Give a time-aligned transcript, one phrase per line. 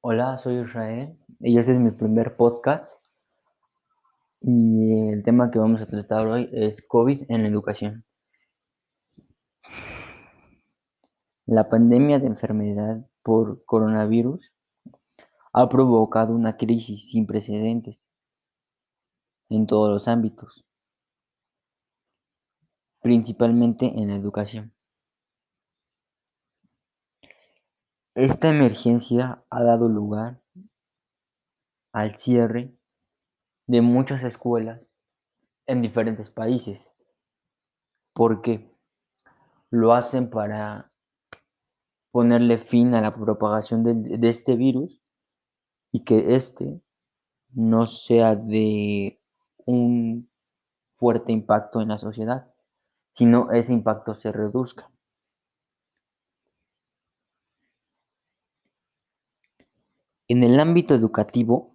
[0.00, 2.86] Hola, soy Israel y este es mi primer podcast
[4.40, 8.04] y el tema que vamos a tratar hoy es COVID en la educación.
[11.46, 14.52] La pandemia de enfermedad por coronavirus
[15.52, 18.06] ha provocado una crisis sin precedentes
[19.48, 20.64] en todos los ámbitos,
[23.02, 24.77] principalmente en la educación.
[28.18, 30.42] Esta emergencia ha dado lugar
[31.92, 32.76] al cierre
[33.68, 34.80] de muchas escuelas
[35.66, 36.96] en diferentes países.
[38.14, 38.74] ¿Por qué?
[39.70, 40.90] Lo hacen para
[42.10, 45.00] ponerle fin a la propagación de, de este virus
[45.92, 46.82] y que este
[47.50, 49.22] no sea de
[49.64, 50.28] un
[50.90, 52.52] fuerte impacto en la sociedad,
[53.14, 54.90] sino ese impacto se reduzca.
[60.30, 61.74] En el ámbito educativo,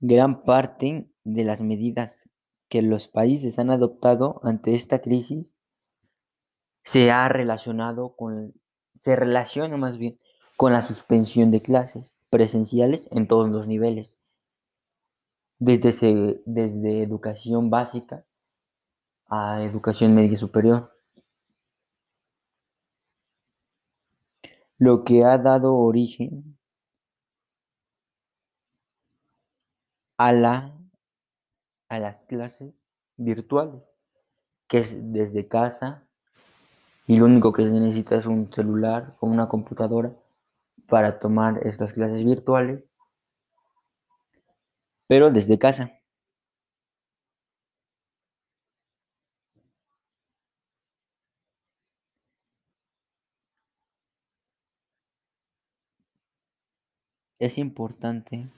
[0.00, 2.28] gran parte de las medidas
[2.68, 5.46] que los países han adoptado ante esta crisis
[6.84, 8.52] se ha relacionado con,
[8.98, 10.20] se relaciona más bien
[10.58, 14.18] con la suspensión de clases presenciales en todos los niveles,
[15.58, 18.26] desde, desde educación básica
[19.26, 20.95] a educación media superior.
[24.78, 26.58] Lo que ha dado origen
[30.18, 30.78] a, la,
[31.88, 32.74] a las clases
[33.16, 33.82] virtuales,
[34.68, 36.06] que es desde casa
[37.06, 40.12] y lo único que se necesita es un celular o una computadora
[40.88, 42.82] para tomar estas clases virtuales,
[45.06, 45.95] pero desde casa.
[57.38, 58.48] Es importante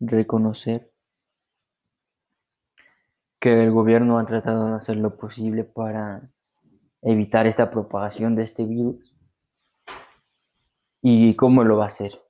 [0.00, 0.92] reconocer
[3.38, 6.28] que el gobierno ha tratado de hacer lo posible para
[7.02, 9.14] evitar esta propagación de este virus
[11.02, 12.20] y cómo lo va a hacer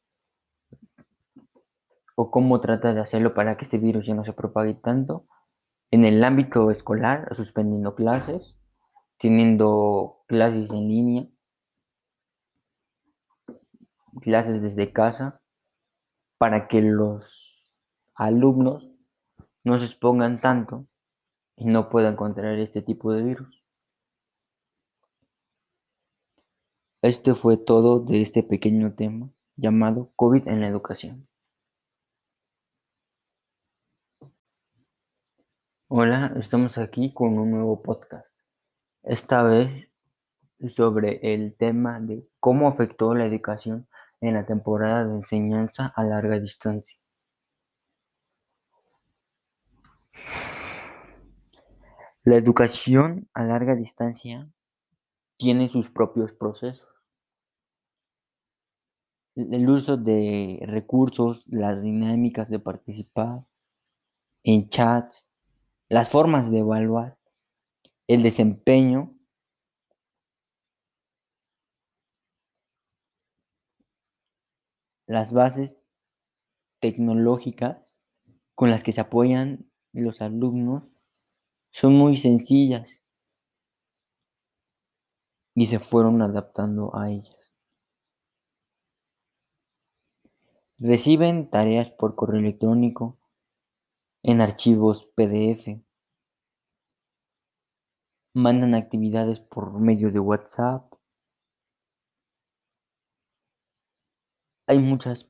[2.14, 5.26] o cómo trata de hacerlo para que este virus ya no se propague tanto
[5.90, 8.54] en el ámbito escolar, suspendiendo clases,
[9.18, 11.26] teniendo clases en línea,
[14.20, 15.40] clases desde casa,
[16.38, 18.90] para que los alumnos
[19.64, 20.86] no se expongan tanto
[21.56, 23.62] y no puedan contraer este tipo de virus.
[27.02, 31.28] Este fue todo de este pequeño tema llamado COVID en la educación.
[35.88, 38.32] Hola, estamos aquí con un nuevo podcast.
[39.02, 39.90] Esta vez
[40.68, 43.88] sobre el tema de cómo afectó la educación
[44.20, 46.98] en la temporada de enseñanza a larga distancia.
[52.22, 54.50] La educación a larga distancia
[55.38, 56.90] tiene sus propios procesos
[59.36, 63.44] el uso de recursos, las dinámicas de participar
[64.42, 65.26] en chats,
[65.88, 67.18] las formas de evaluar,
[68.06, 69.14] el desempeño,
[75.10, 75.80] las bases
[76.78, 77.96] tecnológicas
[78.54, 80.84] con las que se apoyan los alumnos
[81.72, 83.00] son muy sencillas
[85.56, 87.50] y se fueron adaptando a ellas.
[90.78, 93.18] Reciben tareas por correo electrónico,
[94.22, 95.82] en archivos PDF.
[98.32, 100.89] Mandan actividades por medio de WhatsApp.
[104.70, 105.28] Hay muchas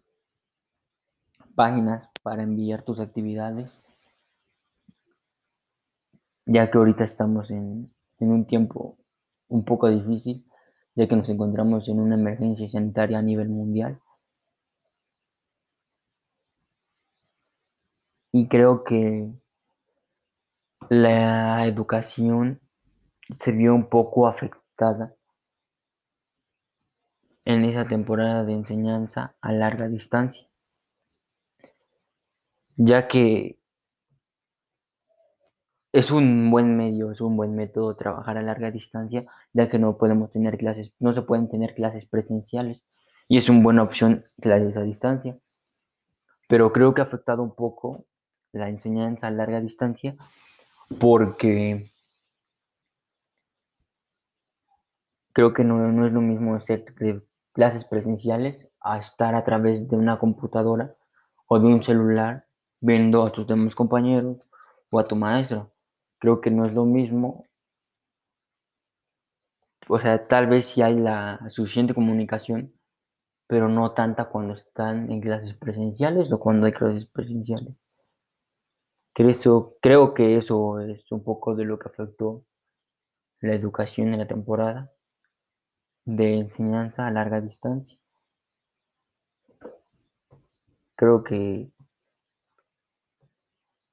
[1.55, 3.81] páginas para enviar tus actividades,
[6.45, 8.99] ya que ahorita estamos en, en un tiempo
[9.49, 10.45] un poco difícil,
[10.95, 13.98] ya que nos encontramos en una emergencia sanitaria a nivel mundial.
[18.33, 19.33] Y creo que
[20.91, 22.60] la educación
[23.39, 25.16] se vio un poco afectada
[27.45, 30.47] en esa temporada de enseñanza a larga distancia,
[32.77, 33.59] ya que
[35.92, 39.97] es un buen medio, es un buen método trabajar a larga distancia, ya que no
[39.98, 42.84] podemos tener clases, no se pueden tener clases presenciales
[43.28, 45.39] y es una buena opción clases a distancia.
[46.48, 48.07] Pero creo que ha afectado un poco
[48.53, 50.16] la enseñanza a larga distancia
[50.98, 51.92] porque
[55.33, 57.22] Creo que no, no es lo mismo de
[57.53, 60.95] clases presenciales a estar a través de una computadora
[61.47, 62.47] o de un celular
[62.81, 64.39] viendo a tus demás compañeros
[64.91, 65.73] o a tu maestro.
[66.19, 67.45] Creo que no es lo mismo.
[69.89, 72.73] O sea, tal vez si hay la suficiente comunicación,
[73.47, 77.75] pero no tanta cuando están en clases presenciales o cuando hay clases presenciales.
[79.13, 82.45] Creo, creo que eso es un poco de lo que afectó
[83.41, 84.93] la educación en la temporada
[86.05, 87.99] de enseñanza a larga distancia.
[90.97, 91.71] Creo que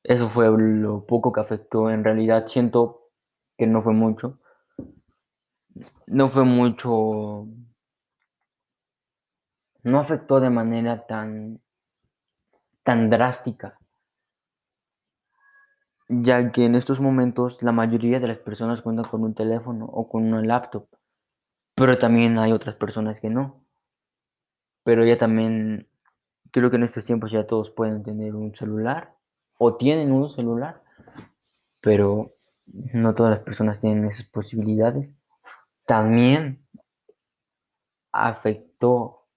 [0.03, 1.89] eso fue lo poco que afectó.
[1.89, 3.09] En realidad siento
[3.57, 4.39] que no fue mucho.
[6.07, 7.47] No fue mucho.
[9.83, 11.61] No afectó de manera tan,
[12.83, 13.77] tan drástica.
[16.09, 20.07] Ya que en estos momentos la mayoría de las personas cuentan con un teléfono o
[20.07, 20.87] con una laptop.
[21.77, 23.63] Pero también hay otras personas que no.
[24.83, 25.87] Pero ya también
[26.49, 29.13] creo que en estos tiempos ya todos pueden tener un celular
[29.59, 30.81] o tienen un celular,
[31.79, 32.31] pero
[32.93, 35.07] no todas las personas tienen esas posibilidades.
[35.85, 36.65] También
[38.11, 39.27] afectó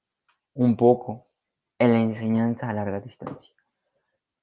[0.55, 1.27] un poco
[1.79, 3.55] en la enseñanza a larga distancia.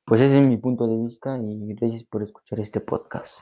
[0.05, 3.39] Pues ese es mi punto de vista y gracias por escuchar este podcast.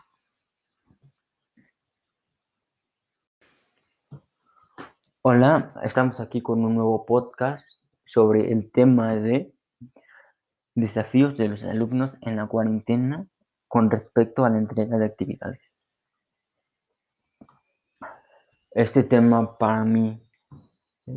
[5.27, 7.65] Hola, estamos aquí con un nuevo podcast
[8.05, 9.51] sobre el tema de
[10.75, 13.25] desafíos de los alumnos en la cuarentena
[13.67, 15.61] con respecto a la entrega de actividades.
[18.69, 20.21] Este tema para mí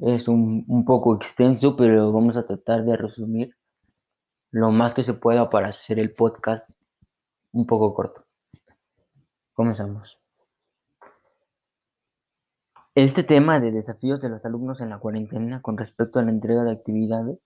[0.00, 3.54] es un, poco extenso, pero vamos a tratar de resumir
[4.52, 6.70] lo más que se pueda para hacer el podcast
[7.52, 8.24] un poco corto.
[9.52, 10.18] Comenzamos.
[13.00, 16.64] Este tema de desafíos de los alumnos en la cuarentena con respecto a la entrega
[16.64, 17.38] de actividades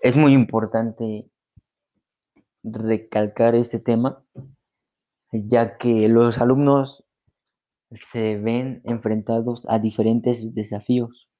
[0.00, 1.30] es muy importante
[2.64, 4.20] recalcar este tema,
[5.30, 7.04] ya que los alumnos
[8.10, 11.30] se ven enfrentados a diferentes desafíos,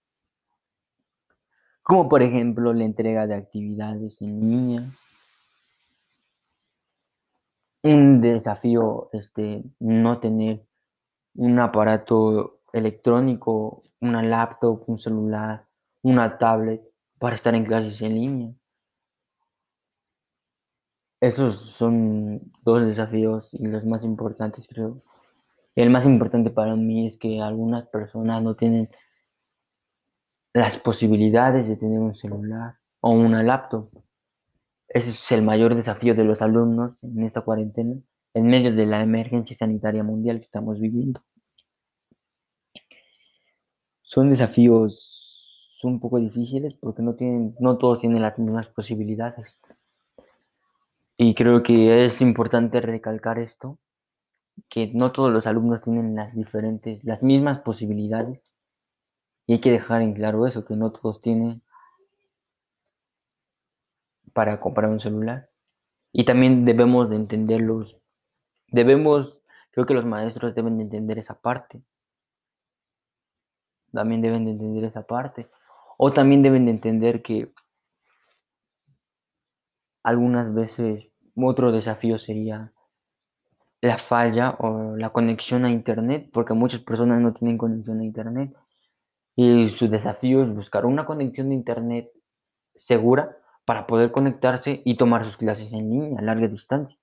[1.82, 4.84] como por ejemplo la entrega de actividades en línea,
[7.82, 10.64] un desafío este, no tener
[11.36, 15.66] un aparato electrónico, una laptop, un celular,
[16.02, 16.82] una tablet
[17.18, 18.54] para estar en clases en línea.
[21.20, 25.00] Esos son dos desafíos y los más importantes, creo.
[25.74, 28.88] El más importante para mí es que algunas personas no tienen
[30.52, 33.90] las posibilidades de tener un celular o una laptop.
[34.88, 37.96] Ese es el mayor desafío de los alumnos en esta cuarentena
[38.36, 41.20] en medio de la emergencia sanitaria mundial que estamos viviendo.
[44.02, 49.56] Son desafíos un poco difíciles porque no, tienen, no todos tienen las mismas posibilidades.
[51.16, 53.78] Y creo que es importante recalcar esto,
[54.68, 58.42] que no todos los alumnos tienen las diferentes, las mismas posibilidades.
[59.46, 61.62] Y hay que dejar en claro eso, que no todos tienen
[64.34, 65.48] para comprar un celular.
[66.12, 68.02] Y también debemos de entenderlos
[68.68, 69.38] Debemos,
[69.70, 71.80] creo que los maestros deben de entender esa parte.
[73.92, 75.48] También deben de entender esa parte.
[75.98, 77.50] O también deben de entender que
[80.02, 82.72] algunas veces otro desafío sería
[83.80, 88.54] la falla o la conexión a internet, porque muchas personas no tienen conexión a internet.
[89.36, 92.10] Y su desafío es buscar una conexión de internet
[92.74, 96.98] segura para poder conectarse y tomar sus clases en línea a larga distancia.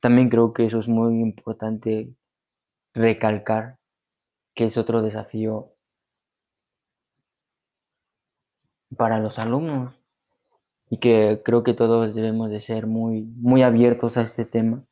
[0.00, 2.14] También creo que eso es muy importante
[2.94, 3.78] recalcar,
[4.54, 5.72] que es otro desafío
[8.96, 9.94] para los alumnos
[10.88, 14.84] y que creo que todos debemos de ser muy, muy abiertos a este tema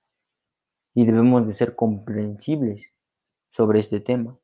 [0.94, 2.92] y debemos de ser comprensibles
[3.50, 4.36] sobre este tema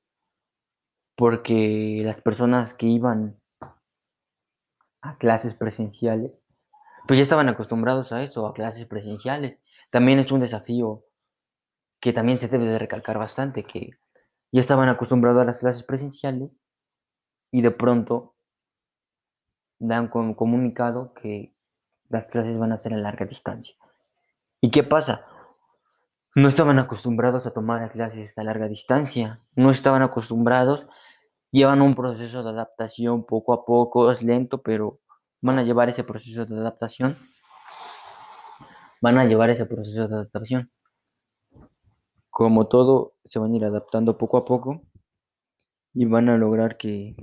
[1.16, 3.38] porque las personas que iban
[5.02, 6.32] a clases presenciales
[7.06, 9.58] pues ya estaban acostumbrados a eso, a clases presenciales
[9.90, 11.04] también es un desafío
[12.00, 13.90] que también se debe de recalcar bastante, que
[14.52, 16.50] ya estaban acostumbrados a las clases presenciales
[17.52, 18.36] y de pronto
[19.78, 21.54] dan como comunicado que
[22.08, 23.76] las clases van a ser a larga distancia.
[24.60, 25.24] ¿Y qué pasa?
[26.34, 30.86] No estaban acostumbrados a tomar clases a larga distancia, no estaban acostumbrados,
[31.50, 35.00] llevan un proceso de adaptación poco a poco, es lento, pero
[35.40, 37.16] van a llevar ese proceso de adaptación
[39.00, 40.70] van a llevar ese proceso de adaptación.
[42.28, 44.82] Como todo, se van a ir adaptando poco a poco
[45.94, 47.16] y van a lograr que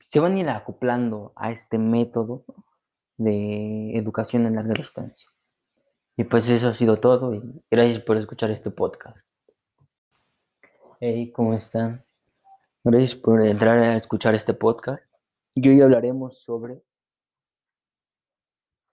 [0.00, 2.44] se van a ir acoplando a este método
[3.16, 5.28] de educación en larga distancia.
[6.16, 7.32] Y pues eso ha sido todo
[7.70, 9.32] gracias por escuchar este podcast.
[11.00, 12.04] Hey, ¿cómo están?
[12.84, 15.02] Gracias por entrar a escuchar este podcast.
[15.54, 16.82] Y hoy hablaremos sobre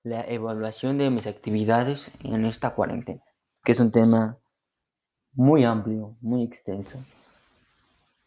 [0.04, 3.24] la evaluación de mis actividades en esta cuarentena,
[3.64, 4.38] que es un tema
[5.34, 7.00] muy amplio, muy extenso.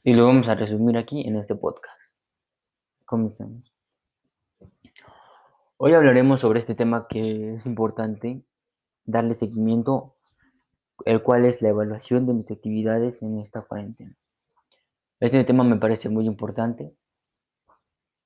[0.05, 1.99] Y lo vamos a resumir aquí en este podcast.
[3.05, 3.73] Comenzamos.
[5.77, 8.45] Hoy hablaremos sobre este tema que es importante
[9.05, 10.17] darle seguimiento,
[11.05, 14.17] el cual es la evaluación de mis actividades en esta cuarentena.
[15.21, 16.95] Este tema me parece muy importante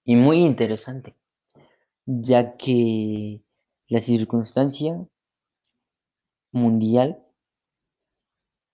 [0.04, 1.16] y muy interesante,
[2.06, 3.42] ya que
[3.88, 5.08] la circunstancia
[6.52, 7.22] mundial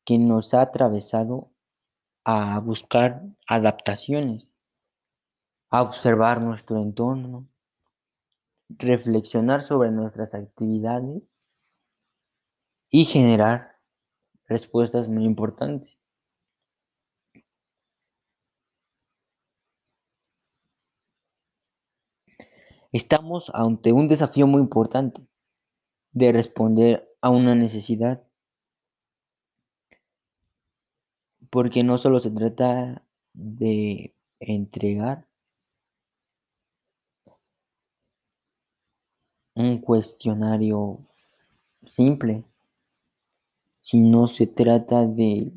[0.04, 1.50] que nos ha atravesado
[2.24, 4.52] a buscar adaptaciones,
[5.70, 7.48] a observar nuestro entorno,
[8.68, 11.34] reflexionar sobre nuestras actividades
[12.90, 13.78] y generar
[14.46, 16.01] respuestas muy importantes.
[22.92, 25.26] Estamos ante un desafío muy importante
[26.12, 28.22] de responder a una necesidad,
[31.48, 35.26] porque no solo se trata de entregar
[39.54, 40.98] un cuestionario
[41.88, 42.44] simple,
[43.80, 45.50] sino se trata de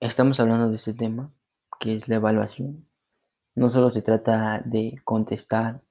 [0.00, 1.32] estamos hablando de este tema
[1.84, 2.88] que es la evaluación,
[3.54, 5.82] no solo se trata de contestar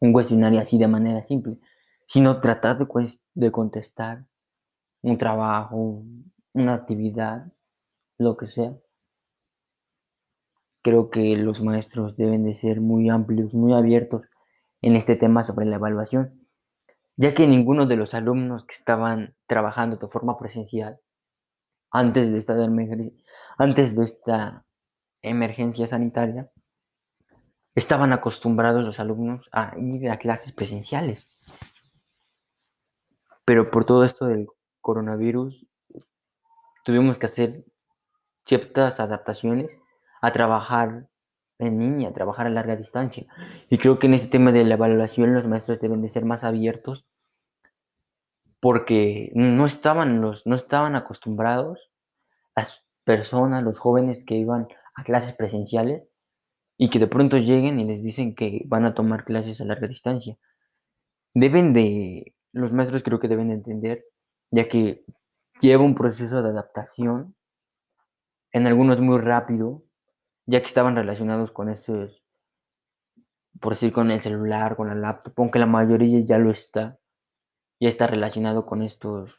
[0.00, 1.58] un cuestionario así de manera simple,
[2.06, 2.86] sino tratar de,
[3.34, 4.24] de contestar
[5.02, 6.02] un trabajo,
[6.54, 7.52] una actividad,
[8.16, 8.74] lo que sea.
[10.80, 14.22] Creo que los maestros deben de ser muy amplios, muy abiertos
[14.80, 16.48] en este tema sobre la evaluación,
[17.16, 21.00] ya que ninguno de los alumnos que estaban trabajando de forma presencial
[21.90, 22.54] antes de esta
[23.58, 24.64] antes de esta
[25.22, 26.50] emergencia sanitaria,
[27.74, 31.28] estaban acostumbrados los alumnos a ir a clases presenciales.
[33.44, 34.46] Pero por todo esto del
[34.80, 35.66] coronavirus,
[36.84, 37.64] tuvimos que hacer
[38.44, 39.70] ciertas adaptaciones
[40.22, 41.08] a trabajar
[41.58, 43.26] en línea, a trabajar a larga distancia.
[43.68, 46.42] Y creo que en este tema de la evaluación los maestros deben de ser más
[46.44, 47.06] abiertos
[48.60, 51.90] porque no estaban, los, no estaban acostumbrados
[52.54, 56.02] las personas, los jóvenes que iban a clases presenciales
[56.76, 59.86] y que de pronto lleguen y les dicen que van a tomar clases a larga
[59.86, 60.36] distancia.
[61.34, 64.04] Deben de, los maestros creo que deben de entender,
[64.50, 65.04] ya que
[65.60, 67.36] lleva un proceso de adaptación,
[68.52, 69.84] en algunos muy rápido,
[70.46, 72.24] ya que estaban relacionados con estos,
[73.60, 76.98] por decir, con el celular, con la laptop, aunque la mayoría ya lo está,
[77.78, 79.32] ya está relacionado con estos,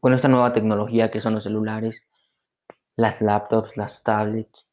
[0.00, 2.07] con esta nueva tecnología que son los celulares,
[2.98, 4.66] las laptops, las tablets,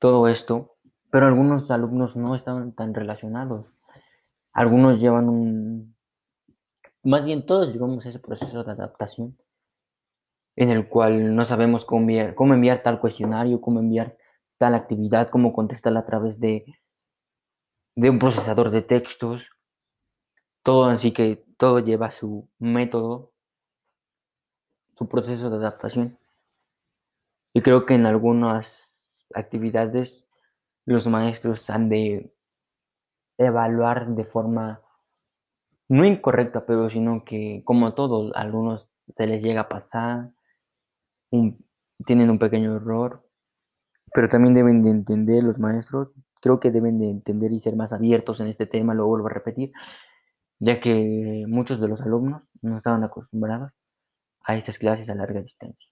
[0.00, 0.74] todo esto,
[1.08, 3.66] pero algunos alumnos no estaban tan relacionados.
[4.52, 5.94] Algunos llevan un,
[7.04, 9.38] más bien todos llevamos ese proceso de adaptación
[10.56, 14.18] en el cual no sabemos cómo enviar, cómo enviar tal cuestionario, cómo enviar
[14.58, 16.64] tal actividad, cómo contestarla a través de,
[17.94, 19.44] de un procesador de textos.
[20.64, 23.30] Todo así que todo lleva su método,
[24.98, 26.18] su proceso de adaptación.
[27.54, 30.24] Y creo que en algunas actividades
[30.84, 32.34] los maestros han de
[33.38, 34.82] evaluar de forma
[35.88, 40.32] no incorrecta, pero sino que como todos, algunos se les llega a pasar,
[42.06, 43.28] tienen un pequeño error,
[44.14, 46.08] pero también deben de entender los maestros,
[46.40, 49.30] creo que deben de entender y ser más abiertos en este tema, lo vuelvo a
[49.30, 49.72] repetir,
[50.58, 53.72] ya que muchos de los alumnos no estaban acostumbrados
[54.44, 55.91] a estas clases a larga distancia,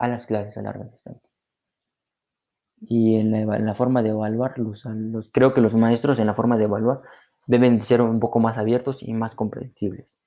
[0.00, 1.30] a las clases a larga distancia.
[2.80, 4.82] Y en la, forma de evaluar, los,
[5.32, 7.02] creo que los maestros en la forma de evaluar
[7.46, 10.18] deben ser un poco más abiertos y más comprensibles.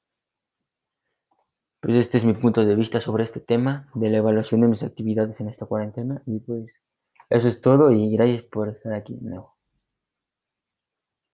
[1.81, 4.83] Pues este es mi punto de vista sobre este tema de la evaluación de mis
[4.83, 6.71] actividades en esta cuarentena y pues
[7.29, 9.52] eso es todo y gracias por estar aquí de nuevo.